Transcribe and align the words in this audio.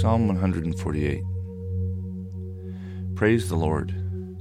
Psalm 0.00 0.28
148 0.28 1.24
Praise 3.16 3.48
the 3.48 3.56
Lord. 3.56 3.92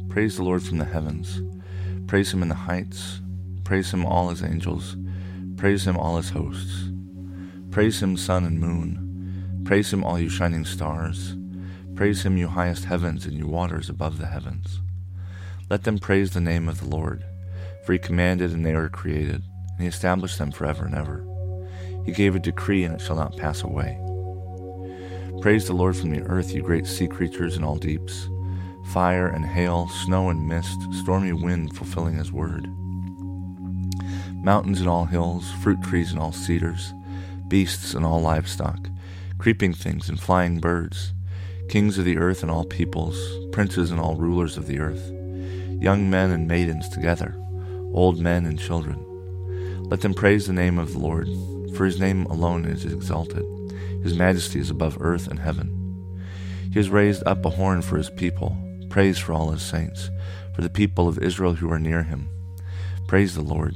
Praise 0.07 0.35
the 0.35 0.43
Lord 0.43 0.61
from 0.61 0.77
the 0.77 0.85
heavens. 0.85 1.41
Praise 2.05 2.31
him 2.31 2.43
in 2.43 2.49
the 2.49 2.53
heights. 2.53 3.21
Praise 3.63 3.91
him, 3.91 4.05
all 4.05 4.29
his 4.29 4.43
angels. 4.43 4.95
Praise 5.55 5.87
him, 5.87 5.97
all 5.97 6.17
his 6.17 6.29
hosts. 6.29 6.91
Praise 7.71 8.03
him, 8.03 8.17
sun 8.17 8.45
and 8.45 8.59
moon. 8.59 9.63
Praise 9.65 9.91
him, 9.91 10.03
all 10.03 10.19
you 10.19 10.29
shining 10.29 10.63
stars. 10.63 11.35
Praise 11.95 12.21
him, 12.21 12.37
you 12.37 12.49
highest 12.49 12.85
heavens 12.85 13.25
and 13.25 13.35
you 13.35 13.47
waters 13.47 13.89
above 13.89 14.19
the 14.19 14.27
heavens. 14.27 14.79
Let 15.71 15.85
them 15.85 15.97
praise 15.97 16.33
the 16.33 16.39
name 16.39 16.69
of 16.69 16.81
the 16.81 16.87
Lord, 16.87 17.25
for 17.83 17.93
he 17.93 17.99
commanded 17.99 18.51
and 18.51 18.63
they 18.63 18.75
were 18.75 18.89
created, 18.89 19.41
and 19.71 19.81
he 19.81 19.87
established 19.87 20.37
them 20.37 20.51
forever 20.51 20.85
and 20.85 20.93
ever. 20.93 21.25
He 22.05 22.11
gave 22.11 22.35
a 22.35 22.39
decree 22.39 22.83
and 22.83 22.93
it 22.93 23.01
shall 23.01 23.15
not 23.15 23.37
pass 23.37 23.63
away. 23.63 23.99
Praise 25.41 25.67
the 25.67 25.73
Lord 25.73 25.95
from 25.95 26.09
the 26.09 26.23
earth, 26.23 26.51
you 26.53 26.63
great 26.63 26.87
sea 26.87 27.07
creatures 27.07 27.57
in 27.57 27.63
all 27.63 27.77
deeps, 27.77 28.27
fire 28.91 29.27
and 29.27 29.45
hail, 29.45 29.87
snow 29.87 30.29
and 30.29 30.47
mist, 30.47 30.81
stormy 30.91 31.31
wind 31.31 31.75
fulfilling 31.75 32.15
his 32.15 32.31
word. 32.31 32.67
Mountains 34.33 34.79
and 34.79 34.89
all 34.89 35.05
hills, 35.05 35.51
fruit 35.61 35.81
trees 35.83 36.11
and 36.11 36.19
all 36.19 36.31
cedars, 36.31 36.91
beasts 37.47 37.93
and 37.93 38.03
all 38.03 38.19
livestock, 38.19 38.89
creeping 39.37 39.73
things 39.73 40.09
and 40.09 40.19
flying 40.19 40.59
birds, 40.59 41.13
kings 41.69 41.99
of 41.99 42.05
the 42.05 42.17
earth 42.17 42.41
and 42.41 42.51
all 42.51 42.65
peoples, 42.65 43.17
princes 43.51 43.91
and 43.91 43.99
all 43.99 44.15
rulers 44.15 44.57
of 44.57 44.65
the 44.65 44.79
earth, 44.79 45.11
young 45.79 46.09
men 46.09 46.31
and 46.31 46.47
maidens 46.47 46.89
together, 46.89 47.35
old 47.93 48.19
men 48.19 48.45
and 48.47 48.59
children. 48.59 48.97
Let 49.83 50.01
them 50.01 50.15
praise 50.15 50.47
the 50.47 50.53
name 50.53 50.79
of 50.79 50.93
the 50.93 50.99
Lord, 50.99 51.29
for 51.75 51.85
his 51.85 51.99
name 51.99 52.25
alone 52.25 52.65
is 52.65 52.85
exalted. 52.85 53.45
His 54.03 54.17
majesty 54.17 54.59
is 54.59 54.69
above 54.69 54.97
earth 54.99 55.27
and 55.27 55.39
heaven. 55.39 55.73
He 56.71 56.79
has 56.79 56.89
raised 56.89 57.23
up 57.25 57.45
a 57.45 57.49
horn 57.49 57.81
for 57.81 57.97
his 57.97 58.09
people, 58.09 58.57
praise 58.89 59.17
for 59.17 59.33
all 59.33 59.51
his 59.51 59.61
saints, 59.61 60.09
for 60.55 60.61
the 60.61 60.69
people 60.69 61.07
of 61.07 61.19
Israel 61.19 61.53
who 61.53 61.71
are 61.71 61.79
near 61.79 62.03
him. 62.03 62.29
Praise 63.07 63.35
the 63.35 63.41
Lord. 63.41 63.75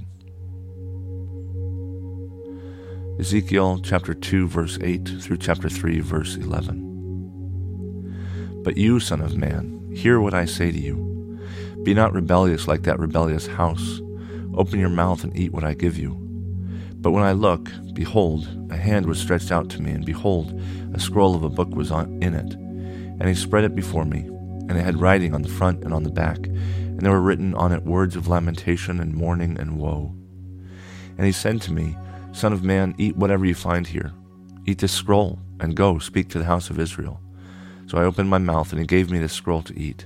Ezekiel 3.20 3.80
chapter 3.84 4.14
2, 4.14 4.48
verse 4.48 4.78
8 4.82 5.08
through 5.22 5.38
chapter 5.38 5.70
3, 5.70 6.00
verse 6.00 6.36
11. 6.36 6.90
But 8.64 8.78
you, 8.78 9.00
Son 9.00 9.22
of 9.22 9.36
Man, 9.36 9.92
hear 9.96 10.20
what 10.20 10.34
I 10.34 10.46
say 10.46 10.72
to 10.72 10.80
you. 10.80 11.40
Be 11.84 11.94
not 11.94 12.14
rebellious 12.14 12.68
like 12.68 12.84
that 12.84 13.00
rebellious 13.00 13.48
house. 13.48 14.02
Open 14.56 14.80
your 14.80 14.90
mouth 14.90 15.24
and 15.24 15.36
eat 15.38 15.52
what 15.52 15.64
I 15.64 15.74
give 15.74 15.98
you. 15.98 16.21
But 17.02 17.12
when 17.12 17.24
I 17.24 17.32
look, 17.32 17.72
behold, 17.94 18.48
a 18.70 18.78
hand 18.78 19.08
was 19.08 19.20
stretched 19.20 19.52
out 19.52 19.70
to 19.72 19.82
me, 19.82 19.92
and 19.92 20.06
behold, 20.06 20.60
a 20.94 21.00
scroll 21.00 21.36
of 21.36 21.44
a 21.44 21.50
book 21.50 21.70
was 21.76 21.92
on, 21.92 22.22
in 22.22 22.36
it. 22.36 22.54
And 22.54 23.28
he 23.28 23.34
spread 23.34 23.64
it 23.64 23.76
before 23.76 24.06
me, 24.06 24.20
and 24.20 24.78
it 24.78 24.86
had 24.86 25.02
writing 25.02 25.34
on 25.34 25.42
the 25.42 25.50
front 25.50 25.84
and 25.84 25.96
on 25.96 26.04
the 26.04 26.12
back, 26.12 26.38
and 26.46 27.02
there 27.02 27.12
were 27.12 27.22
written 27.22 27.56
on 27.56 27.72
it 27.72 27.84
words 27.84 28.16
of 28.16 28.28
lamentation 28.28 29.00
and 29.00 29.16
mourning 29.16 29.60
and 29.60 29.80
woe. 29.80 30.16
And 31.18 31.26
he 31.26 31.32
said 31.32 31.60
to 31.64 31.74
me, 31.74 31.98
Son 32.34 32.54
of 32.54 32.64
man, 32.64 32.94
eat 33.00 33.18
whatever 33.18 33.46
you 33.46 33.56
find 33.56 33.88
here. 33.88 34.14
Eat 34.68 34.78
this 34.78 34.94
scroll, 34.94 35.40
and 35.60 35.76
go 35.76 35.98
speak 35.98 36.30
to 36.30 36.38
the 36.38 36.46
house 36.46 36.70
of 36.70 36.80
Israel. 36.80 37.20
So 37.88 37.98
I 37.98 38.04
opened 38.04 38.30
my 38.30 38.38
mouth, 38.38 38.72
and 38.72 38.80
he 38.80 38.86
gave 38.86 39.10
me 39.10 39.18
this 39.18 39.34
scroll 39.34 39.64
to 39.64 39.78
eat. 39.78 40.06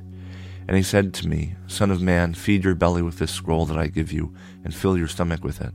And 0.67 0.77
he 0.77 0.83
said 0.83 1.13
to 1.15 1.27
me, 1.27 1.55
Son 1.67 1.91
of 1.91 2.01
man, 2.01 2.33
feed 2.33 2.63
your 2.63 2.73
belly 2.73 3.01
with 3.01 3.19
this 3.19 3.31
scroll 3.31 3.65
that 3.65 3.77
I 3.77 3.87
give 3.87 4.13
you, 4.13 4.33
and 4.63 4.73
fill 4.73 4.97
your 4.97 5.09
stomach 5.09 5.43
with 5.43 5.61
it. 5.61 5.73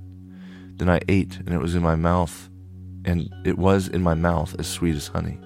Then 0.81 0.89
I 0.89 1.03
ate, 1.09 1.37
and 1.41 1.51
it 1.51 1.61
was 1.61 1.75
in 1.75 1.83
my 1.83 1.95
mouth, 1.95 2.49
and 3.05 3.29
it 3.45 3.59
was 3.59 3.87
in 3.87 4.03
my 4.03 4.15
mouth 4.15 4.57
as 4.59 4.67
sweet 4.67 4.97
as 4.97 5.09
honey. 5.09 5.39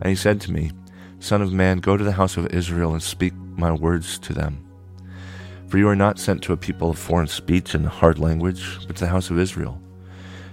And 0.00 0.08
he 0.08 0.14
said 0.14 0.40
to 0.42 0.52
me, 0.52 0.70
Son 1.18 1.42
of 1.42 1.52
man, 1.52 1.78
go 1.78 1.96
to 1.96 2.04
the 2.04 2.12
house 2.12 2.36
of 2.36 2.46
Israel 2.54 2.92
and 2.92 3.02
speak 3.02 3.34
my 3.34 3.72
words 3.72 4.20
to 4.20 4.32
them. 4.32 4.64
For 5.66 5.78
you 5.78 5.88
are 5.88 5.96
not 5.96 6.20
sent 6.20 6.42
to 6.44 6.52
a 6.52 6.56
people 6.56 6.90
of 6.90 6.96
foreign 6.96 7.26
speech 7.26 7.74
and 7.74 7.88
hard 7.88 8.20
language, 8.20 8.86
but 8.86 8.94
to 8.94 9.06
the 9.06 9.10
house 9.10 9.30
of 9.30 9.38
Israel. 9.40 9.82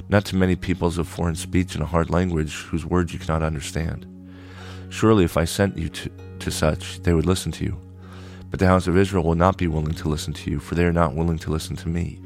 Not 0.10 0.26
to 0.26 0.36
many 0.36 0.56
peoples 0.56 0.98
of 0.98 1.08
foreign 1.08 1.36
speech 1.36 1.76
and 1.76 1.84
a 1.84 1.88
hard 1.94 2.10
language 2.10 2.64
whose 2.64 2.88
words 2.88 3.14
you 3.14 3.20
cannot 3.20 3.44
understand. 3.44 4.08
Surely 4.90 5.24
if 5.24 5.38
I 5.38 5.46
sent 5.46 5.78
you 5.78 5.90
to, 5.90 6.10
to 6.40 6.50
such, 6.50 7.00
they 7.04 7.14
would 7.14 7.28
listen 7.28 7.52
to 7.52 7.64
you. 7.64 7.80
But 8.50 8.60
the 8.60 8.66
house 8.66 8.88
of 8.88 8.98
Israel 8.98 9.24
will 9.24 9.36
not 9.36 9.60
be 9.60 9.68
willing 9.68 9.94
to 9.94 10.10
listen 10.10 10.34
to 10.34 10.50
you, 10.50 10.58
for 10.58 10.74
they 10.74 10.86
are 10.86 10.92
not 10.92 11.14
willing 11.14 11.38
to 11.38 11.52
listen 11.52 11.76
to 11.76 11.90
me 11.90 12.20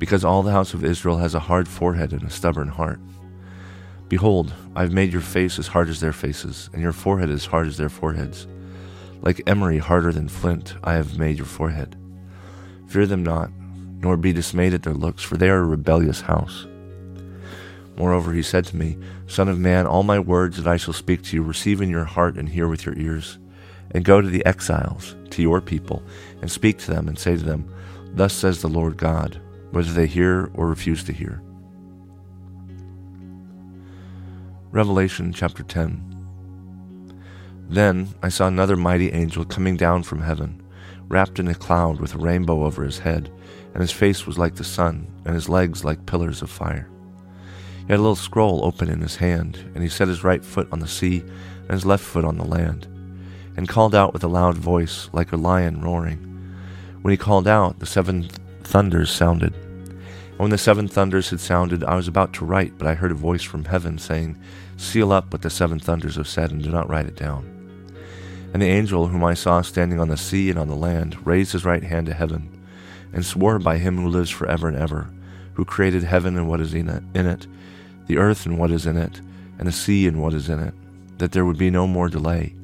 because 0.00 0.24
all 0.24 0.42
the 0.42 0.50
house 0.50 0.72
of 0.72 0.82
Israel 0.82 1.18
has 1.18 1.34
a 1.34 1.40
hard 1.40 1.68
forehead 1.68 2.12
and 2.12 2.22
a 2.22 2.30
stubborn 2.30 2.68
heart. 2.68 2.98
Behold, 4.08 4.54
I 4.74 4.80
have 4.80 4.94
made 4.94 5.12
your 5.12 5.20
face 5.20 5.58
as 5.58 5.66
hard 5.68 5.90
as 5.90 6.00
their 6.00 6.14
faces, 6.14 6.70
and 6.72 6.80
your 6.80 6.94
forehead 6.94 7.28
as 7.28 7.44
hard 7.44 7.66
as 7.66 7.76
their 7.76 7.90
foreheads. 7.90 8.46
Like 9.20 9.42
emery 9.46 9.76
harder 9.76 10.10
than 10.10 10.30
flint, 10.30 10.74
I 10.82 10.94
have 10.94 11.18
made 11.18 11.36
your 11.36 11.46
forehead. 11.46 11.96
Fear 12.88 13.06
them 13.06 13.22
not, 13.22 13.50
nor 14.00 14.16
be 14.16 14.32
dismayed 14.32 14.72
at 14.72 14.84
their 14.84 14.94
looks, 14.94 15.22
for 15.22 15.36
they 15.36 15.50
are 15.50 15.60
a 15.60 15.64
rebellious 15.64 16.22
house. 16.22 16.66
Moreover, 17.96 18.32
he 18.32 18.42
said 18.42 18.64
to 18.66 18.76
me, 18.76 18.96
Son 19.26 19.48
of 19.48 19.58
man, 19.58 19.86
all 19.86 20.02
my 20.02 20.18
words 20.18 20.56
that 20.56 20.66
I 20.66 20.78
shall 20.78 20.94
speak 20.94 21.22
to 21.24 21.36
you, 21.36 21.42
receive 21.42 21.82
in 21.82 21.90
your 21.90 22.06
heart 22.06 22.36
and 22.36 22.48
hear 22.48 22.68
with 22.68 22.86
your 22.86 22.96
ears, 22.96 23.38
and 23.90 24.02
go 24.02 24.22
to 24.22 24.28
the 24.28 24.46
exiles, 24.46 25.14
to 25.28 25.42
your 25.42 25.60
people, 25.60 26.02
and 26.40 26.50
speak 26.50 26.78
to 26.78 26.90
them, 26.90 27.06
and 27.06 27.18
say 27.18 27.36
to 27.36 27.42
them, 27.42 27.70
Thus 28.14 28.32
says 28.32 28.62
the 28.62 28.68
Lord 28.68 28.96
God 28.96 29.38
whether 29.70 29.92
they 29.92 30.06
hear 30.06 30.50
or 30.54 30.66
refuse 30.66 31.04
to 31.04 31.12
hear. 31.12 31.42
Revelation 34.72 35.32
chapter 35.32 35.62
10 35.62 37.12
Then 37.68 38.08
I 38.22 38.28
saw 38.28 38.46
another 38.46 38.76
mighty 38.76 39.12
angel 39.12 39.44
coming 39.44 39.76
down 39.76 40.02
from 40.02 40.22
heaven, 40.22 40.62
wrapped 41.08 41.38
in 41.38 41.48
a 41.48 41.54
cloud 41.54 42.00
with 42.00 42.14
a 42.14 42.18
rainbow 42.18 42.64
over 42.64 42.84
his 42.84 42.98
head, 42.98 43.32
and 43.74 43.80
his 43.80 43.92
face 43.92 44.26
was 44.26 44.38
like 44.38 44.54
the 44.54 44.64
sun, 44.64 45.06
and 45.24 45.34
his 45.34 45.48
legs 45.48 45.84
like 45.84 46.06
pillars 46.06 46.42
of 46.42 46.50
fire. 46.50 46.88
He 47.78 47.86
had 47.88 47.98
a 47.98 48.02
little 48.02 48.14
scroll 48.14 48.64
open 48.64 48.88
in 48.88 49.00
his 49.00 49.16
hand, 49.16 49.56
and 49.74 49.82
he 49.82 49.88
set 49.88 50.06
his 50.08 50.22
right 50.22 50.44
foot 50.44 50.68
on 50.70 50.78
the 50.78 50.86
sea 50.86 51.20
and 51.62 51.70
his 51.70 51.84
left 51.84 52.04
foot 52.04 52.24
on 52.24 52.38
the 52.38 52.44
land, 52.44 52.86
and 53.56 53.68
called 53.68 53.94
out 53.94 54.12
with 54.12 54.22
a 54.22 54.28
loud 54.28 54.56
voice 54.56 55.10
like 55.12 55.32
a 55.32 55.36
lion 55.36 55.80
roaring. 55.80 56.18
When 57.02 57.10
he 57.10 57.16
called 57.16 57.48
out, 57.48 57.80
the 57.80 57.86
seventh 57.86 58.38
thunders 58.70 59.10
sounded. 59.10 59.52
And 59.52 60.38
when 60.38 60.50
the 60.50 60.56
seven 60.58 60.86
thunders 60.86 61.30
had 61.30 61.40
sounded, 61.40 61.82
I 61.82 61.96
was 61.96 62.06
about 62.06 62.32
to 62.34 62.44
write, 62.44 62.78
but 62.78 62.86
I 62.86 62.94
heard 62.94 63.10
a 63.10 63.16
voice 63.16 63.42
from 63.42 63.64
heaven 63.64 63.98
saying, 63.98 64.40
Seal 64.76 65.10
up 65.10 65.32
what 65.32 65.42
the 65.42 65.50
seven 65.50 65.80
thunders 65.80 66.14
have 66.14 66.28
said, 66.28 66.52
and 66.52 66.62
do 66.62 66.70
not 66.70 66.88
write 66.88 67.06
it 67.06 67.16
down. 67.16 67.44
And 68.52 68.62
the 68.62 68.68
angel 68.68 69.08
whom 69.08 69.24
I 69.24 69.34
saw 69.34 69.60
standing 69.60 69.98
on 69.98 70.08
the 70.08 70.16
sea 70.16 70.50
and 70.50 70.58
on 70.58 70.68
the 70.68 70.76
land 70.76 71.26
raised 71.26 71.50
his 71.50 71.64
right 71.64 71.82
hand 71.82 72.06
to 72.06 72.14
heaven, 72.14 72.48
and 73.12 73.26
swore 73.26 73.58
by 73.58 73.78
him 73.78 73.96
who 73.96 74.08
lives 74.08 74.30
forever 74.30 74.68
and 74.68 74.76
ever, 74.76 75.10
who 75.54 75.64
created 75.64 76.04
heaven 76.04 76.36
and 76.36 76.48
what 76.48 76.60
is 76.60 76.72
in 76.72 76.88
it, 76.88 77.02
in 77.12 77.26
it, 77.26 77.48
the 78.06 78.18
earth 78.18 78.46
and 78.46 78.56
what 78.56 78.70
is 78.70 78.86
in 78.86 78.96
it, 78.96 79.20
and 79.58 79.66
the 79.66 79.72
sea 79.72 80.06
and 80.06 80.22
what 80.22 80.32
is 80.32 80.48
in 80.48 80.60
it, 80.60 80.74
that 81.18 81.32
there 81.32 81.44
would 81.44 81.58
be 81.58 81.70
no 81.70 81.88
more 81.88 82.08
delay, 82.08 82.54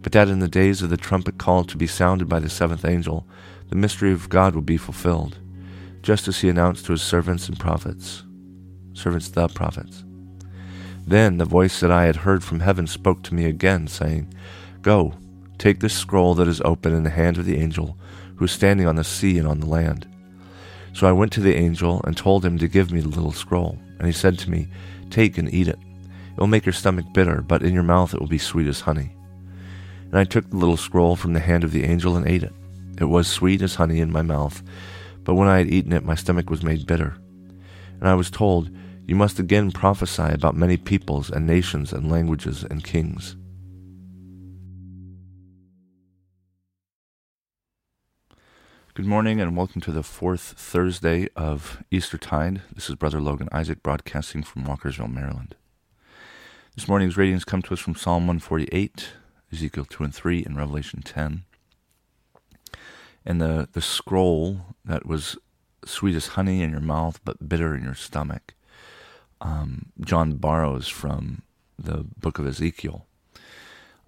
but 0.00 0.12
that 0.12 0.28
in 0.28 0.38
the 0.38 0.48
days 0.48 0.80
of 0.80 0.90
the 0.90 0.96
trumpet 0.96 1.38
call 1.38 1.64
to 1.64 1.76
be 1.76 1.88
sounded 1.88 2.28
by 2.28 2.38
the 2.38 2.48
seventh 2.48 2.84
angel, 2.84 3.26
the 3.68 3.76
mystery 3.76 4.12
of 4.12 4.28
God 4.28 4.54
would 4.56 4.66
be 4.66 4.76
fulfilled, 4.76 5.38
just 6.02 6.28
as 6.28 6.40
he 6.40 6.48
announced 6.48 6.86
to 6.86 6.92
his 6.92 7.02
servants 7.02 7.48
and 7.48 7.58
prophets, 7.58 8.24
servants 8.92 9.28
the 9.28 9.48
prophets. 9.48 10.04
Then 11.06 11.38
the 11.38 11.44
voice 11.44 11.80
that 11.80 11.90
I 11.90 12.04
had 12.04 12.16
heard 12.16 12.44
from 12.44 12.60
heaven 12.60 12.86
spoke 12.86 13.22
to 13.24 13.34
me 13.34 13.46
again, 13.46 13.88
saying, 13.88 14.32
Go, 14.82 15.14
take 15.58 15.80
this 15.80 15.96
scroll 15.96 16.34
that 16.34 16.48
is 16.48 16.60
open 16.62 16.94
in 16.94 17.02
the 17.02 17.10
hand 17.10 17.38
of 17.38 17.44
the 17.44 17.56
angel 17.58 17.96
who 18.36 18.44
is 18.44 18.52
standing 18.52 18.86
on 18.86 18.96
the 18.96 19.04
sea 19.04 19.38
and 19.38 19.46
on 19.46 19.60
the 19.60 19.66
land. 19.66 20.06
So 20.92 21.06
I 21.06 21.12
went 21.12 21.32
to 21.32 21.40
the 21.40 21.54
angel 21.54 22.00
and 22.04 22.16
told 22.16 22.44
him 22.44 22.58
to 22.58 22.68
give 22.68 22.90
me 22.90 23.00
the 23.00 23.08
little 23.08 23.32
scroll. 23.32 23.78
And 23.98 24.06
he 24.06 24.12
said 24.12 24.38
to 24.40 24.50
me, 24.50 24.68
Take 25.10 25.38
and 25.38 25.52
eat 25.52 25.68
it. 25.68 25.78
It 26.32 26.38
will 26.40 26.46
make 26.46 26.64
your 26.64 26.72
stomach 26.72 27.06
bitter, 27.12 27.42
but 27.42 27.62
in 27.62 27.74
your 27.74 27.82
mouth 27.82 28.14
it 28.14 28.20
will 28.20 28.26
be 28.26 28.38
sweet 28.38 28.66
as 28.66 28.80
honey. 28.80 29.14
And 30.10 30.18
I 30.18 30.24
took 30.24 30.48
the 30.48 30.56
little 30.56 30.76
scroll 30.76 31.16
from 31.16 31.32
the 31.32 31.40
hand 31.40 31.64
of 31.64 31.72
the 31.72 31.84
angel 31.84 32.16
and 32.16 32.26
ate 32.26 32.42
it. 32.42 32.52
It 32.98 33.04
was 33.04 33.28
sweet 33.28 33.62
as 33.62 33.74
honey 33.74 34.00
in 34.00 34.10
my 34.12 34.22
mouth, 34.22 34.62
but 35.24 35.34
when 35.34 35.48
I 35.48 35.58
had 35.58 35.68
eaten 35.68 35.92
it, 35.92 36.04
my 36.04 36.14
stomach 36.14 36.48
was 36.48 36.62
made 36.62 36.86
bitter. 36.86 37.16
And 38.00 38.08
I 38.08 38.14
was 38.14 38.30
told, 38.30 38.70
You 39.06 39.14
must 39.14 39.38
again 39.38 39.70
prophesy 39.70 40.22
about 40.22 40.56
many 40.56 40.76
peoples 40.76 41.30
and 41.30 41.46
nations 41.46 41.92
and 41.92 42.10
languages 42.10 42.64
and 42.64 42.82
kings. 42.82 43.36
Good 48.94 49.06
morning 49.06 49.40
and 49.40 49.56
welcome 49.56 49.80
to 49.82 49.92
the 49.92 50.02
fourth 50.02 50.54
Thursday 50.58 51.28
of 51.36 51.82
Eastertide. 51.90 52.62
This 52.74 52.90
is 52.90 52.96
Brother 52.96 53.20
Logan 53.20 53.48
Isaac 53.52 53.82
broadcasting 53.82 54.42
from 54.42 54.64
Walkersville, 54.64 55.12
Maryland. 55.12 55.54
This 56.74 56.88
morning's 56.88 57.16
readings 57.16 57.44
come 57.44 57.62
to 57.62 57.74
us 57.74 57.80
from 57.80 57.94
Psalm 57.94 58.26
148, 58.26 59.10
Ezekiel 59.52 59.84
2 59.84 60.04
and 60.04 60.14
3, 60.14 60.44
and 60.44 60.56
Revelation 60.56 61.02
10. 61.02 61.44
And 63.24 63.40
the, 63.40 63.68
the 63.72 63.82
scroll 63.82 64.62
that 64.84 65.06
was 65.06 65.36
sweet 65.84 66.16
as 66.16 66.28
honey 66.28 66.62
in 66.62 66.70
your 66.70 66.80
mouth 66.80 67.20
but 67.24 67.48
bitter 67.48 67.74
in 67.74 67.82
your 67.82 67.94
stomach, 67.94 68.54
um, 69.40 69.86
John 70.00 70.34
borrows 70.34 70.88
from 70.88 71.42
the 71.78 72.06
book 72.18 72.38
of 72.38 72.46
Ezekiel. 72.46 73.06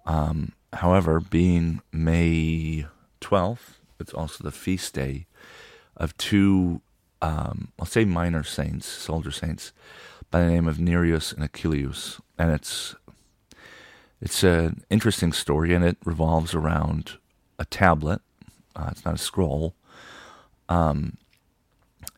Um, 0.05 0.53
however, 0.73 1.19
being 1.19 1.81
May 1.91 2.85
12th, 3.21 3.79
it's 3.99 4.13
also 4.13 4.43
the 4.43 4.51
feast 4.51 4.93
day 4.93 5.27
of 5.95 6.15
two, 6.17 6.81
um, 7.21 7.71
I'll 7.79 7.85
say 7.85 8.05
minor 8.05 8.43
saints, 8.43 8.87
soldier 8.87 9.31
saints, 9.31 9.71
by 10.29 10.41
the 10.41 10.49
name 10.49 10.67
of 10.67 10.79
Nereus 10.79 11.31
and 11.31 11.43
Achilleus, 11.43 12.19
and 12.37 12.51
it's 12.51 12.95
it's 14.19 14.41
an 14.41 14.83
interesting 14.89 15.33
story, 15.33 15.73
and 15.73 15.83
it 15.83 15.97
revolves 16.05 16.55
around 16.55 17.17
a 17.59 17.65
tablet. 17.65 18.21
Uh, 18.75 18.89
it's 18.91 19.05
not 19.05 19.15
a 19.15 19.19
scroll, 19.19 19.75
um, 20.69 21.17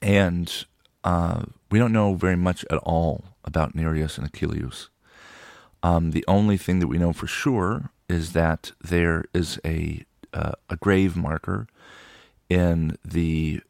and 0.01 0.65
uh, 1.03 1.43
we 1.69 1.79
don't 1.79 1.93
know 1.93 2.15
very 2.15 2.35
much 2.35 2.65
at 2.69 2.77
all 2.79 3.25
about 3.43 3.75
Nereus 3.75 4.17
and 4.17 4.31
Achilleus. 4.31 4.87
Um, 5.83 6.11
the 6.11 6.25
only 6.27 6.57
thing 6.57 6.79
that 6.79 6.87
we 6.87 6.97
know 6.97 7.13
for 7.13 7.27
sure 7.27 7.91
is 8.09 8.33
that 8.33 8.71
there 8.81 9.25
is 9.33 9.59
a 9.65 10.05
uh, 10.33 10.53
a 10.69 10.75
grave 10.75 11.15
marker 11.15 11.67
in 12.49 12.97
the 13.03 13.61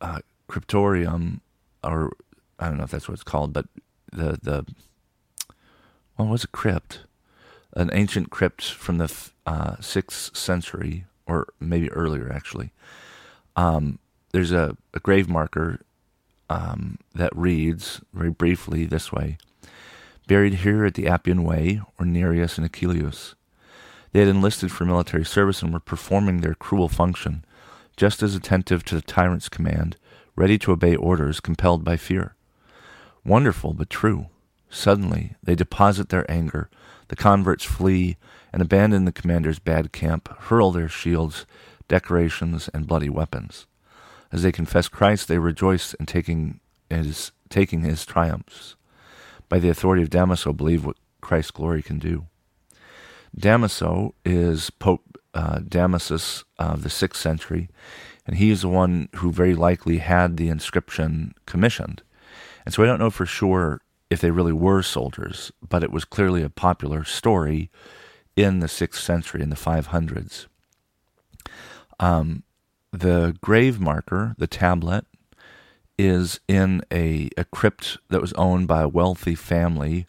uh, 0.00 0.20
cryptorium, 0.48 1.40
or 1.82 2.12
I 2.58 2.68
don't 2.68 2.78
know 2.78 2.84
if 2.84 2.90
that's 2.90 3.08
what 3.08 3.14
it's 3.14 3.22
called, 3.22 3.52
but 3.52 3.66
the 4.12 4.38
the 4.42 4.66
well, 6.16 6.28
was 6.28 6.44
a 6.44 6.48
crypt, 6.48 7.00
an 7.74 7.90
ancient 7.92 8.30
crypt 8.30 8.62
from 8.64 8.98
the 8.98 9.12
uh, 9.46 9.76
sixth 9.80 10.36
century, 10.36 11.06
or 11.26 11.48
maybe 11.60 11.90
earlier 11.92 12.30
actually. 12.32 12.72
Um, 13.56 13.98
there's 14.32 14.52
a, 14.52 14.76
a 14.92 15.00
grave 15.00 15.28
marker 15.28 15.80
um, 16.50 16.98
that 17.14 17.34
reads 17.36 18.00
very 18.12 18.30
briefly 18.30 18.84
this 18.84 19.12
way: 19.12 19.38
"Buried 20.26 20.54
here 20.54 20.84
at 20.84 20.94
the 20.94 21.06
Appian 21.06 21.44
Way, 21.44 21.80
or 21.98 22.04
Nereus 22.06 22.58
and 22.58 22.70
Achilleus." 22.70 23.34
They 24.12 24.20
had 24.20 24.28
enlisted 24.28 24.70
for 24.70 24.84
military 24.84 25.24
service 25.24 25.60
and 25.60 25.72
were 25.72 25.80
performing 25.80 26.40
their 26.40 26.54
cruel 26.54 26.88
function 26.88 27.44
just 27.96 28.22
as 28.22 28.34
attentive 28.34 28.84
to 28.84 28.94
the 28.94 29.02
tyrant's 29.02 29.48
command, 29.48 29.96
ready 30.36 30.58
to 30.58 30.72
obey 30.72 30.96
orders, 30.96 31.40
compelled 31.40 31.84
by 31.84 31.96
fear. 31.96 32.34
Wonderful, 33.24 33.72
but 33.72 33.90
true. 33.90 34.26
Suddenly, 34.68 35.34
they 35.42 35.54
deposit 35.54 36.08
their 36.08 36.28
anger, 36.30 36.68
the 37.08 37.16
converts 37.16 37.64
flee, 37.64 38.16
and 38.54 38.62
abandon 38.62 39.04
the 39.04 39.10
commander's 39.10 39.58
bad 39.58 39.90
camp, 39.90 40.28
hurl 40.42 40.70
their 40.70 40.88
shields, 40.88 41.44
decorations, 41.88 42.70
and 42.72 42.86
bloody 42.86 43.08
weapons. 43.08 43.66
As 44.30 44.44
they 44.44 44.52
confess 44.52 44.86
Christ, 44.86 45.26
they 45.26 45.38
rejoice 45.38 45.92
in 45.94 46.06
taking 46.06 46.60
his, 46.88 47.32
taking 47.48 47.80
his 47.80 48.06
triumphs. 48.06 48.76
By 49.48 49.58
the 49.58 49.70
authority 49.70 50.04
of 50.04 50.10
Damaso, 50.10 50.56
believe 50.56 50.84
what 50.84 50.98
Christ's 51.20 51.50
glory 51.50 51.82
can 51.82 51.98
do. 51.98 52.26
Damaso 53.36 54.14
is 54.24 54.70
Pope 54.70 55.18
uh, 55.34 55.58
Damasus 55.58 56.44
of 56.56 56.84
the 56.84 56.90
sixth 56.90 57.20
century, 57.20 57.68
and 58.24 58.36
he 58.36 58.52
is 58.52 58.60
the 58.60 58.68
one 58.68 59.08
who 59.16 59.32
very 59.32 59.56
likely 59.56 59.98
had 59.98 60.36
the 60.36 60.48
inscription 60.48 61.34
commissioned. 61.44 62.02
And 62.64 62.72
so 62.72 62.84
I 62.84 62.86
don't 62.86 63.00
know 63.00 63.10
for 63.10 63.26
sure 63.26 63.80
if 64.10 64.20
they 64.20 64.30
really 64.30 64.52
were 64.52 64.82
soldiers, 64.82 65.50
but 65.68 65.82
it 65.82 65.90
was 65.90 66.04
clearly 66.04 66.44
a 66.44 66.48
popular 66.48 67.02
story 67.02 67.68
in 68.36 68.60
the 68.60 68.68
sixth 68.68 69.02
century, 69.02 69.42
in 69.42 69.50
the 69.50 69.56
500s. 69.56 70.46
Um, 72.00 72.42
the 72.92 73.36
grave 73.40 73.80
marker, 73.80 74.34
the 74.38 74.46
tablet, 74.46 75.04
is 75.96 76.40
in 76.48 76.82
a, 76.92 77.30
a 77.36 77.44
crypt 77.44 77.98
that 78.10 78.20
was 78.20 78.32
owned 78.34 78.66
by 78.66 78.82
a 78.82 78.88
wealthy 78.88 79.34
family 79.34 80.06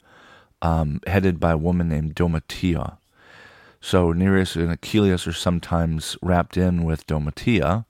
um, 0.62 1.00
headed 1.06 1.40
by 1.40 1.52
a 1.52 1.58
woman 1.58 1.90
named 1.90 2.16
Domitia. 2.16 2.98
So 3.80 4.12
Nereus 4.12 4.56
and 4.56 4.72
Achilles 4.72 5.28
are 5.28 5.34
sometimes 5.34 6.18
wrapped 6.22 6.58
in 6.58 6.84
with 6.84 7.06
Domitia, 7.06 7.86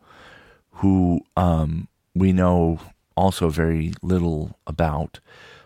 who 0.72 1.22
um, 1.38 1.88
we 2.14 2.34
know 2.34 2.80
also 3.16 3.50
very 3.50 3.94
little 4.02 4.60
about, 4.68 5.22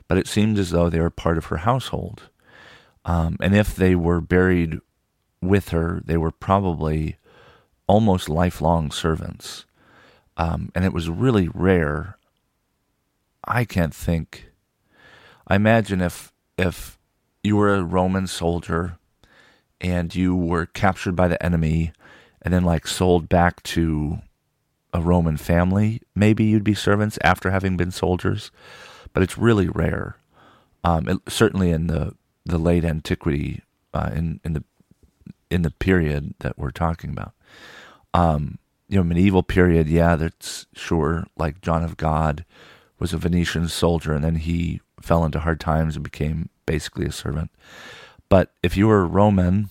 but 0.07 0.19
it 0.19 0.27
seems 0.27 0.59
as 0.59 0.69
though 0.69 0.89
they 0.89 0.99
were 0.99 1.09
part 1.09 1.39
of 1.39 1.45
her 1.45 1.57
household. 1.57 2.28
Um, 3.09 3.37
and 3.39 3.55
if 3.55 3.75
they 3.75 3.95
were 3.95 4.21
buried 4.21 4.77
with 5.41 5.69
her, 5.69 5.99
they 6.05 6.15
were 6.15 6.29
probably 6.29 7.17
almost 7.87 8.29
lifelong 8.29 8.91
servants. 8.91 9.65
Um, 10.37 10.71
and 10.75 10.85
it 10.85 10.93
was 10.93 11.09
really 11.09 11.47
rare. 11.47 12.19
I 13.43 13.65
can't 13.65 13.95
think. 13.95 14.51
I 15.47 15.55
imagine 15.55 16.01
if 16.01 16.31
if 16.55 16.99
you 17.43 17.57
were 17.57 17.73
a 17.73 17.83
Roman 17.83 18.27
soldier 18.27 18.99
and 19.81 20.13
you 20.13 20.35
were 20.35 20.67
captured 20.67 21.15
by 21.15 21.27
the 21.27 21.43
enemy 21.43 21.91
and 22.43 22.53
then 22.53 22.63
like 22.63 22.85
sold 22.85 23.27
back 23.27 23.63
to 23.63 24.19
a 24.93 25.01
Roman 25.01 25.37
family, 25.37 26.03
maybe 26.13 26.43
you'd 26.43 26.63
be 26.63 26.75
servants 26.75 27.17
after 27.23 27.49
having 27.49 27.75
been 27.75 27.89
soldiers, 27.89 28.51
but 29.13 29.23
it's 29.23 29.35
really 29.35 29.67
rare. 29.67 30.17
Um, 30.83 31.09
it, 31.09 31.17
certainly 31.27 31.71
in 31.71 31.87
the 31.87 32.13
the 32.49 32.57
late 32.57 32.85
antiquity, 32.85 33.61
uh, 33.93 34.09
in 34.13 34.39
in 34.43 34.53
the 34.53 34.63
in 35.49 35.61
the 35.63 35.71
period 35.71 36.35
that 36.39 36.57
we're 36.57 36.71
talking 36.71 37.09
about, 37.09 37.33
um, 38.13 38.59
you 38.87 38.97
know, 38.97 39.03
medieval 39.03 39.43
period, 39.43 39.87
yeah, 39.87 40.15
that's 40.15 40.65
sure. 40.73 41.25
Like 41.37 41.61
John 41.61 41.83
of 41.83 41.97
God 41.97 42.45
was 42.99 43.13
a 43.13 43.17
Venetian 43.17 43.67
soldier, 43.67 44.13
and 44.13 44.23
then 44.23 44.35
he 44.35 44.81
fell 45.01 45.23
into 45.23 45.39
hard 45.39 45.59
times 45.59 45.95
and 45.95 46.03
became 46.03 46.49
basically 46.65 47.05
a 47.05 47.11
servant. 47.11 47.51
But 48.27 48.51
if 48.61 48.77
you 48.77 48.87
were 48.87 49.07
Roman, 49.07 49.69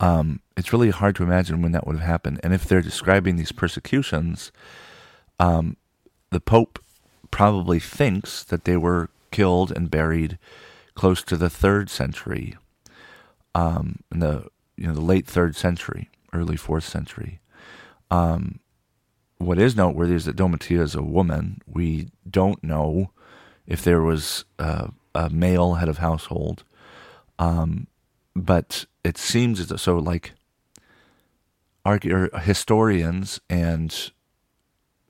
um, 0.00 0.40
it's 0.56 0.72
really 0.72 0.90
hard 0.90 1.14
to 1.16 1.22
imagine 1.22 1.62
when 1.62 1.72
that 1.72 1.86
would 1.86 1.96
have 1.96 2.06
happened. 2.06 2.40
And 2.42 2.52
if 2.52 2.64
they're 2.64 2.82
describing 2.82 3.36
these 3.36 3.52
persecutions, 3.52 4.50
um, 5.38 5.76
the 6.30 6.40
Pope 6.40 6.82
probably 7.30 7.78
thinks 7.78 8.42
that 8.44 8.64
they 8.64 8.76
were 8.76 9.10
killed 9.30 9.70
and 9.70 9.90
buried 9.90 10.38
close 10.96 11.22
to 11.22 11.36
the 11.36 11.50
third 11.50 11.88
century, 11.88 12.56
um, 13.54 14.00
in 14.10 14.18
the 14.20 14.48
you 14.76 14.88
know 14.88 14.94
the 14.94 15.00
late 15.00 15.26
third 15.26 15.54
century, 15.54 16.10
early 16.32 16.56
fourth 16.56 16.84
century. 16.84 17.40
Um, 18.10 18.58
what 19.38 19.58
is 19.58 19.76
noteworthy 19.76 20.14
is 20.14 20.24
that 20.24 20.36
Domitia 20.36 20.80
is 20.80 20.94
a 20.94 21.02
woman. 21.02 21.60
We 21.66 22.08
don't 22.28 22.62
know 22.64 23.10
if 23.66 23.82
there 23.82 24.02
was 24.02 24.44
uh, 24.58 24.88
a 25.14 25.30
male 25.30 25.74
head 25.74 25.88
of 25.88 25.98
household. 25.98 26.64
Um, 27.38 27.86
but 28.34 28.86
it 29.04 29.18
seems 29.18 29.60
as 29.60 29.68
though 29.68 29.76
so 29.76 29.98
like 29.98 30.32
arche- 31.84 32.42
historians 32.42 33.40
and 33.48 34.12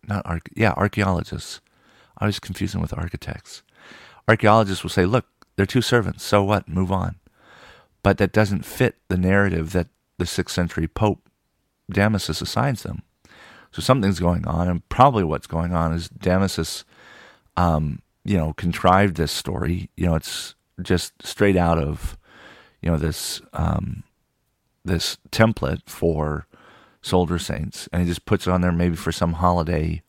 not 0.06 0.24
arch- 0.26 0.48
yeah 0.54 0.72
archaeologists. 0.76 1.60
I 2.18 2.26
was 2.26 2.38
confusing 2.40 2.80
with 2.80 2.96
architects. 2.96 3.62
Archaeologists 4.28 4.82
will 4.82 4.90
say, 4.90 5.04
"Look, 5.06 5.26
they're 5.56 5.66
two 5.66 5.82
servants. 5.82 6.24
So 6.24 6.42
what? 6.42 6.68
Move 6.68 6.92
on." 6.92 7.16
But 8.02 8.18
that 8.18 8.32
doesn't 8.32 8.64
fit 8.64 8.96
the 9.08 9.16
narrative 9.18 9.72
that 9.72 9.88
the 10.18 10.26
sixth 10.26 10.54
century 10.54 10.86
Pope 10.86 11.28
Damasus 11.90 12.40
assigns 12.40 12.82
them. 12.82 13.02
So 13.72 13.82
something's 13.82 14.20
going 14.20 14.46
on, 14.46 14.68
and 14.68 14.88
probably 14.88 15.24
what's 15.24 15.46
going 15.46 15.74
on 15.74 15.92
is 15.92 16.08
Damasus, 16.08 16.84
um, 17.56 18.00
you 18.24 18.36
know, 18.36 18.52
contrived 18.54 19.16
this 19.16 19.32
story. 19.32 19.90
You 19.96 20.06
know, 20.06 20.14
it's 20.14 20.54
just 20.82 21.26
straight 21.26 21.56
out 21.56 21.78
of 21.78 22.16
you 22.80 22.90
know 22.90 22.96
this 22.96 23.40
um, 23.52 24.02
this 24.84 25.18
template 25.30 25.82
for 25.86 26.46
soldier 27.02 27.38
saints, 27.38 27.88
and 27.92 28.02
he 28.02 28.08
just 28.08 28.24
puts 28.24 28.46
it 28.46 28.50
on 28.50 28.60
there 28.60 28.72
maybe 28.72 28.96
for 28.96 29.12
some 29.12 29.34
holiday, 29.34 30.02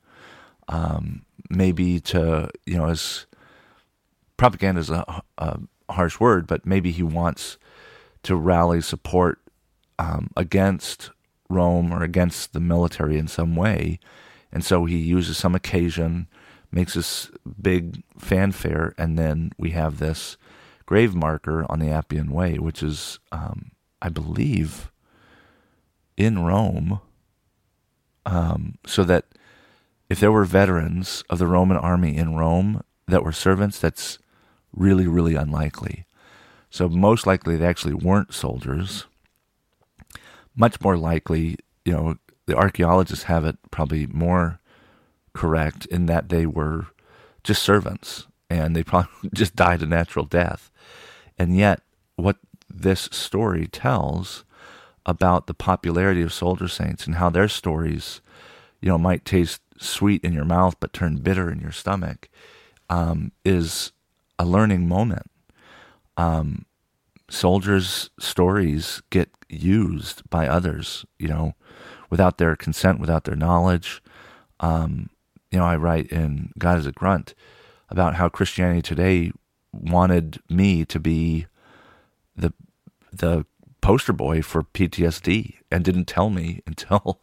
um, 0.67 1.25
maybe 1.49 1.99
to 1.99 2.49
you 2.65 2.77
know 2.77 2.87
as 2.87 3.25
propaganda 4.37 4.79
is 4.81 4.89
a, 4.89 5.23
a, 5.37 5.59
harsh 5.89 6.19
word, 6.19 6.47
but 6.47 6.65
maybe 6.65 6.91
he 6.91 7.03
wants 7.03 7.57
to 8.23 8.35
rally 8.35 8.81
support 8.81 9.39
um, 9.97 10.29
against 10.35 11.11
Rome 11.49 11.93
or 11.93 12.03
against 12.03 12.53
the 12.53 12.59
military 12.59 13.17
in 13.17 13.27
some 13.27 13.55
way, 13.55 13.99
and 14.51 14.63
so 14.63 14.85
he 14.85 14.97
uses 14.97 15.37
some 15.37 15.55
occasion, 15.55 16.27
makes 16.71 16.93
this 16.93 17.31
big 17.61 18.03
fanfare, 18.17 18.93
and 18.97 19.17
then 19.17 19.51
we 19.57 19.71
have 19.71 19.99
this 19.99 20.37
grave 20.85 21.15
marker 21.15 21.65
on 21.69 21.79
the 21.79 21.89
Appian 21.89 22.31
Way, 22.31 22.57
which 22.57 22.83
is, 22.83 23.19
um, 23.31 23.71
I 24.01 24.09
believe, 24.09 24.91
in 26.15 26.43
Rome, 26.43 26.99
um, 28.25 28.77
so 28.85 29.03
that 29.03 29.25
if 30.09 30.19
there 30.19 30.31
were 30.31 30.45
veterans 30.45 31.23
of 31.29 31.39
the 31.39 31.47
Roman 31.47 31.77
army 31.77 32.15
in 32.15 32.35
Rome 32.35 32.83
that 33.07 33.23
were 33.23 33.31
servants, 33.31 33.79
that's 33.79 34.19
really, 34.73 35.07
really 35.07 35.35
unlikely. 35.35 36.05
So 36.69 36.89
most 36.89 37.25
likely 37.25 37.55
they 37.55 37.65
actually 37.65 37.93
weren't 37.93 38.33
soldiers. 38.33 39.05
Much 40.55 40.81
more 40.81 40.97
likely, 40.97 41.57
you 41.85 41.93
know, 41.93 42.15
the 42.45 42.55
archaeologists 42.55 43.25
have 43.25 43.45
it 43.45 43.57
probably 43.71 44.07
more 44.07 44.59
correct 45.33 45.85
in 45.87 46.07
that 46.07 46.29
they 46.29 46.45
were 46.45 46.87
just 47.43 47.61
servants 47.61 48.27
and 48.49 48.75
they 48.75 48.83
probably 48.91 49.29
just 49.33 49.55
died 49.55 49.81
a 49.81 49.85
natural 49.85 50.25
death. 50.25 50.71
And 51.37 51.55
yet, 51.55 51.81
what 52.15 52.37
this 52.69 53.09
story 53.11 53.67
tells 53.67 54.43
about 55.05 55.47
the 55.47 55.53
popularity 55.53 56.21
of 56.21 56.33
soldier 56.33 56.67
saints 56.67 57.05
and 57.05 57.15
how 57.15 57.29
their 57.29 57.47
stories, 57.47 58.21
you 58.81 58.89
know, 58.89 58.97
might 58.97 59.23
taste 59.23 59.61
sweet 59.77 60.23
in 60.23 60.33
your 60.33 60.45
mouth 60.45 60.75
but 60.79 60.91
turn 60.91 61.17
bitter 61.17 61.49
in 61.49 61.59
your 61.59 61.71
stomach, 61.71 62.29
um, 62.89 63.31
is 63.45 63.91
a 64.39 64.45
learning 64.45 64.87
moment. 64.87 65.29
Um, 66.15 66.65
soldiers' 67.29 68.09
stories 68.19 69.01
get 69.09 69.29
used 69.49 70.27
by 70.29 70.47
others, 70.47 71.05
you 71.19 71.27
know, 71.27 71.53
without 72.09 72.37
their 72.37 72.55
consent, 72.55 72.99
without 72.99 73.25
their 73.25 73.35
knowledge. 73.35 74.01
Um, 74.59 75.09
you 75.51 75.59
know, 75.59 75.65
I 75.65 75.75
write 75.75 76.07
in 76.07 76.51
God 76.57 76.79
is 76.79 76.85
a 76.85 76.91
Grunt 76.91 77.33
about 77.89 78.15
how 78.15 78.29
Christianity 78.29 78.81
Today 78.81 79.31
wanted 79.71 80.39
me 80.49 80.85
to 80.85 80.99
be 80.99 81.47
the 82.35 82.53
the 83.11 83.45
poster 83.81 84.13
boy 84.13 84.41
for 84.41 84.63
PTSD 84.63 85.55
and 85.71 85.83
didn't 85.83 86.05
tell 86.05 86.29
me 86.29 86.61
until 86.67 87.21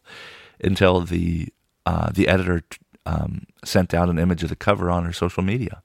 until 0.63 1.01
the 1.01 1.49
uh, 1.87 2.11
the 2.13 2.29
editor 2.29 2.63
um, 3.07 3.47
sent 3.65 3.93
out 3.93 4.09
an 4.09 4.19
image 4.19 4.43
of 4.43 4.49
the 4.49 4.57
cover 4.57 4.91
on 4.91 5.05
her 5.05 5.13
social 5.13 5.43
media. 5.43 5.83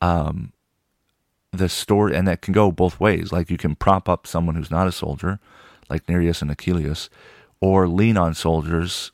Um, 0.00 0.52
the 1.52 1.68
story, 1.68 2.14
and 2.14 2.28
that 2.28 2.42
can 2.42 2.52
go 2.52 2.70
both 2.70 3.00
ways. 3.00 3.32
Like 3.32 3.50
you 3.50 3.56
can 3.56 3.74
prop 3.74 4.08
up 4.08 4.26
someone 4.26 4.54
who's 4.56 4.70
not 4.70 4.86
a 4.86 4.92
soldier, 4.92 5.38
like 5.88 6.08
Nereus 6.08 6.42
and 6.42 6.50
Achilles, 6.50 7.08
or 7.60 7.88
lean 7.88 8.16
on 8.16 8.34
soldiers 8.34 9.12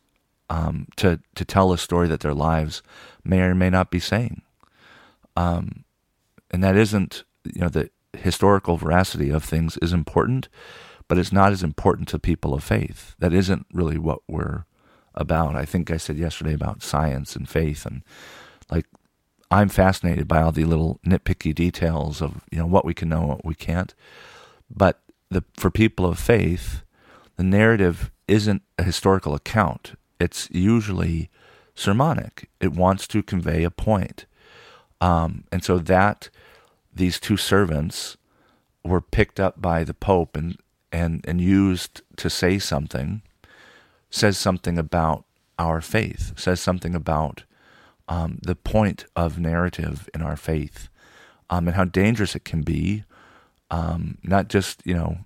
um, 0.50 0.88
to 0.96 1.20
to 1.34 1.44
tell 1.44 1.72
a 1.72 1.78
story 1.78 2.08
that 2.08 2.20
their 2.20 2.34
lives 2.34 2.82
may 3.24 3.40
or 3.40 3.54
may 3.54 3.70
not 3.70 3.90
be 3.90 4.00
saying. 4.00 4.42
Um, 5.36 5.84
and 6.50 6.62
that 6.62 6.76
isn't, 6.76 7.24
you 7.44 7.62
know, 7.62 7.68
the 7.68 7.90
historical 8.18 8.76
veracity 8.76 9.30
of 9.30 9.42
things 9.42 9.78
is 9.78 9.92
important, 9.92 10.48
but 11.08 11.16
it's 11.16 11.32
not 11.32 11.52
as 11.52 11.62
important 11.62 12.08
to 12.08 12.18
people 12.18 12.52
of 12.52 12.62
faith. 12.62 13.14
That 13.18 13.32
isn't 13.32 13.66
really 13.72 13.96
what 13.96 14.20
we're 14.28 14.66
about. 15.14 15.56
I 15.56 15.64
think 15.64 15.90
I 15.90 15.96
said 15.96 16.18
yesterday 16.18 16.52
about 16.52 16.82
science 16.82 17.34
and 17.34 17.48
faith, 17.48 17.86
and 17.86 18.02
like 18.70 18.86
I'm 19.52 19.68
fascinated 19.68 20.26
by 20.26 20.40
all 20.40 20.50
the 20.50 20.64
little 20.64 20.98
nitpicky 21.06 21.54
details 21.54 22.22
of 22.22 22.42
you 22.50 22.58
know 22.58 22.66
what 22.66 22.86
we 22.86 22.94
can 22.94 23.10
know, 23.10 23.26
what 23.26 23.44
we 23.44 23.54
can't. 23.54 23.94
But 24.74 25.00
the 25.30 25.44
for 25.58 25.70
people 25.70 26.06
of 26.06 26.18
faith, 26.18 26.82
the 27.36 27.42
narrative 27.42 28.10
isn't 28.26 28.62
a 28.78 28.82
historical 28.82 29.34
account. 29.34 29.92
It's 30.18 30.48
usually 30.50 31.30
sermonic. 31.74 32.48
It 32.60 32.72
wants 32.72 33.06
to 33.08 33.22
convey 33.22 33.62
a 33.62 33.70
point. 33.70 34.24
Um, 35.02 35.44
and 35.52 35.62
so 35.62 35.78
that 35.78 36.30
these 36.94 37.20
two 37.20 37.36
servants 37.36 38.16
were 38.84 39.00
picked 39.00 39.40
up 39.40 39.60
by 39.60 39.84
the 39.84 39.94
Pope 39.94 40.36
and, 40.36 40.56
and, 40.92 41.24
and 41.26 41.40
used 41.40 42.02
to 42.16 42.30
say 42.30 42.58
something 42.58 43.22
says 44.10 44.36
something 44.36 44.78
about 44.78 45.24
our 45.58 45.80
faith, 45.80 46.38
says 46.38 46.60
something 46.60 46.94
about 46.94 47.44
um, 48.12 48.38
the 48.42 48.54
point 48.54 49.06
of 49.16 49.38
narrative 49.38 50.06
in 50.14 50.20
our 50.20 50.36
faith 50.36 50.90
um, 51.48 51.66
and 51.66 51.76
how 51.76 51.86
dangerous 51.86 52.36
it 52.36 52.44
can 52.44 52.60
be, 52.60 53.04
um, 53.70 54.18
not 54.22 54.48
just, 54.48 54.82
you 54.84 54.92
know, 54.92 55.16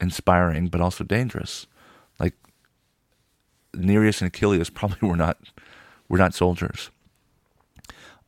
inspiring, 0.00 0.66
but 0.66 0.80
also 0.80 1.04
dangerous. 1.04 1.68
Like 2.18 2.34
Nereus 3.72 4.20
and 4.20 4.26
Achilles 4.26 4.70
probably 4.70 5.08
were 5.08 5.16
not 5.16 5.38
were 6.08 6.18
not 6.18 6.34
soldiers. 6.34 6.90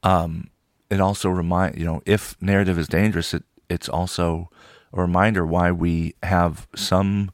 Um, 0.04 0.50
it 0.88 1.00
also 1.00 1.28
remind 1.28 1.76
you 1.76 1.84
know 1.84 2.02
if 2.06 2.36
narrative 2.40 2.78
is 2.78 2.86
dangerous, 2.86 3.34
it 3.34 3.42
it's 3.68 3.88
also 3.88 4.48
a 4.92 5.00
reminder 5.00 5.44
why 5.44 5.72
we 5.72 6.14
have 6.22 6.68
some 6.76 7.32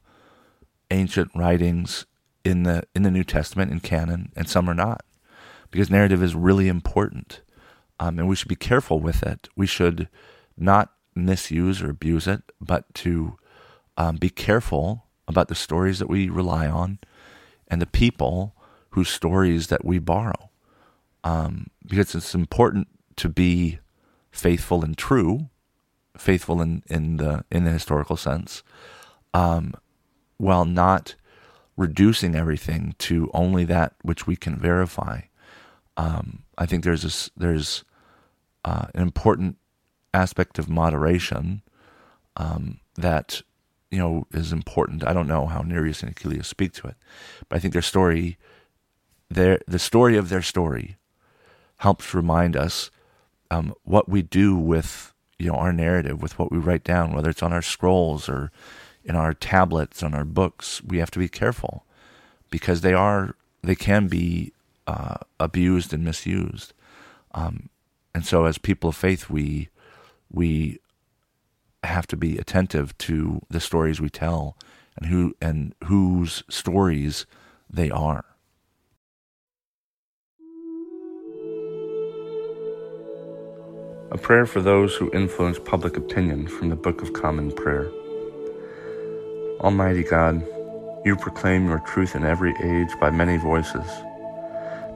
ancient 0.91 1.31
writings 1.35 2.07
in 2.43 2.63
the 2.63 2.85
in 2.95 3.03
the 3.03 3.11
New 3.11 3.25
Testament 3.25 3.71
in 3.71 3.81
canon 3.81 4.33
and 4.35 4.49
some 4.49 4.71
are 4.71 4.75
not, 4.75 5.05
because 5.71 5.91
narrative 5.91 6.23
is 6.23 6.35
really 6.35 6.69
important, 6.69 7.43
um, 8.01 8.19
and 8.19 8.29
we 8.29 8.37
should 8.37 8.49
be 8.49 8.57
careful 8.57 9.01
with 9.01 9.23
it. 9.23 9.49
We 9.57 9.67
should 9.67 10.09
not 10.57 10.93
misuse 11.15 11.83
or 11.83 11.91
abuse 11.91 12.27
it, 12.27 12.43
but 12.61 12.93
to 12.95 13.37
um, 13.97 14.17
be 14.17 14.31
careful 14.31 15.07
about 15.27 15.49
the 15.49 15.55
stories 15.55 15.99
that 15.99 16.09
we 16.09 16.29
rely 16.29 16.67
on 16.69 16.99
and 17.69 17.83
the 17.83 17.87
people 17.87 18.55
whose 18.91 19.11
stories 19.11 19.67
that 19.67 19.85
we 19.85 19.99
borrow, 19.99 20.51
um, 21.25 21.67
because 21.87 22.15
it's 22.15 22.35
important 22.35 22.89
to 23.17 23.29
be 23.29 23.79
faithful 24.31 24.85
and 24.85 24.97
true, 24.97 25.51
faithful 26.17 26.63
in, 26.63 26.83
in 26.89 27.19
the 27.19 27.45
in 27.51 27.65
the 27.65 27.71
historical 27.71 28.17
sense, 28.17 28.63
um, 29.35 29.75
while 30.39 30.65
not 30.65 31.15
reducing 31.77 32.35
everything 32.35 32.95
to 32.99 33.31
only 33.35 33.65
that 33.65 33.95
which 34.03 34.27
we 34.27 34.35
can 34.35 34.57
verify. 34.57 35.21
Um, 35.99 36.45
I 36.57 36.65
think 36.65 36.85
there's 36.85 37.31
there's 37.37 37.85
uh, 38.65 38.87
an 38.95 39.03
important 39.03 39.59
aspect 40.15 40.59
of 40.59 40.69
moderation 40.69 41.63
um, 42.37 42.79
that 42.95 43.43
you 43.91 43.99
know 43.99 44.27
is 44.33 44.53
important. 44.53 45.07
I 45.07 45.13
don't 45.13 45.27
know 45.27 45.47
how 45.47 45.61
Nereus 45.61 46.03
and 46.03 46.13
Achilles 46.13 46.47
speak 46.47 46.73
to 46.75 46.87
it, 46.87 46.97
but 47.49 47.57
I 47.57 47.59
think 47.59 47.73
their 47.73 47.83
story, 47.83 48.39
their 49.29 49.61
the 49.67 49.79
story 49.79 50.17
of 50.17 50.29
their 50.29 50.43
story, 50.43 50.97
helps 51.79 52.15
remind 52.15 52.57
us 52.57 52.91
um, 53.51 53.75
what 53.83 54.09
we 54.09 54.23
do 54.23 54.57
with 54.57 55.13
you 55.37 55.51
know 55.51 55.59
our 55.59 55.73
narrative, 55.73 56.23
with 56.23 56.39
what 56.39 56.53
we 56.53 56.59
write 56.59 56.85
down, 56.85 57.13
whether 57.13 57.31
it's 57.31 57.43
on 57.43 57.53
our 57.53 57.63
scrolls 57.63 58.29
or 58.29 58.53
in 59.05 59.17
our 59.17 59.35
tablets, 59.35 60.03
on 60.03 60.15
our 60.15 60.25
books. 60.25 60.81
We 60.85 60.99
have 60.99 61.11
to 61.13 61.19
be 61.19 61.29
careful 61.29 61.85
because 62.51 62.83
they 62.83 62.95
are 62.95 63.35
they 63.63 63.75
can 63.75 64.07
be 64.07 64.53
uh, 64.89 65.19
abused 65.39 65.93
and 65.93 66.03
misused. 66.03 66.73
Um, 67.35 67.69
and 68.15 68.25
so, 68.25 68.47
as 68.47 68.57
people 68.57 68.89
of 68.89 68.97
faith, 68.97 69.29
we 69.29 69.69
we 70.31 70.81
have 71.85 72.07
to 72.09 72.17
be 72.17 72.39
attentive 72.39 72.97
to 72.99 73.43
the 73.51 73.61
stories 73.61 74.01
we 74.01 74.09
tell 74.09 74.57
and 74.97 75.07
who 75.07 75.35
and 75.43 75.75
whose 75.85 76.43
stories 76.49 77.27
they 77.69 77.91
are. 77.91 78.25
A 84.11 84.17
prayer 84.17 84.47
for 84.47 84.63
those 84.63 84.95
who 84.97 85.13
influence 85.13 85.59
public 85.59 85.99
opinion 85.99 86.49
from 86.49 86.71
the 86.71 86.77
Book 86.77 87.03
of 87.03 87.13
Common 87.13 87.53
Prayer. 87.53 87.91
Almighty 89.61 90.03
God, 90.03 90.43
you 91.05 91.15
proclaim 91.15 91.69
your 91.69 91.81
truth 91.81 92.15
in 92.15 92.25
every 92.25 92.55
age 92.63 92.89
by 92.99 93.11
many 93.11 93.37
voices. 93.37 93.87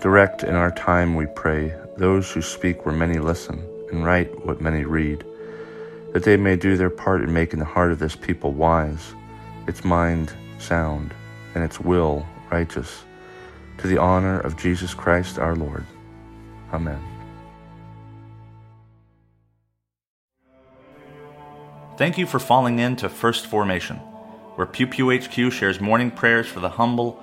Direct 0.03 0.43
in 0.43 0.57
our 0.57 0.73
time, 0.73 1.15
we 1.15 1.27
pray, 1.27 1.73
those 1.97 2.29
who 2.33 2.43
speak 2.43 2.85
where 2.85 2.93
many 2.93 3.21
listen 3.21 3.65
and 3.93 4.05
write 4.05 4.45
what 4.45 4.61
many 4.61 4.85
read, 4.85 5.25
that 6.13 6.25
they 6.25 6.37
may 6.37 6.57
do 6.57 6.77
their 6.77 6.91
part 6.91 7.23
in 7.23 7.33
making 7.33 7.61
the 7.61 7.65
heart 7.65 7.93
of 7.93 8.01
this 8.01 8.17
people 8.17 8.51
wise, 8.51 9.15
its 9.69 9.85
mind 9.85 10.33
sound, 10.59 11.15
and 11.55 11.63
its 11.63 11.79
will 11.79 12.27
righteous, 12.51 13.05
to 13.79 13.87
the 13.87 13.97
honor 13.97 14.41
of 14.41 14.57
Jesus 14.57 14.93
Christ 14.93 15.39
our 15.39 15.55
Lord. 15.55 15.87
Amen. 16.73 17.01
Thank 21.97 22.19
you 22.19 22.27
for 22.27 22.41
falling 22.41 22.81
in 22.81 22.97
to 22.97 23.09
First 23.09 23.47
Formation, 23.47 23.99
where 24.57 24.67
Pew 24.67 24.89
Pew 24.89 25.17
HQ 25.17 25.53
shares 25.53 25.81
morning 25.81 26.11
prayers 26.11 26.49
for 26.49 26.59
the 26.59 26.71
humble, 26.71 27.23